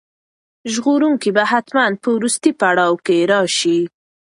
ژغورونکی 0.73 1.29
به 1.35 1.43
حتماً 1.51 1.85
په 2.01 2.09
وروستي 2.15 2.51
پړاو 2.59 2.93
کې 3.05 3.15
راشي. 3.31 3.79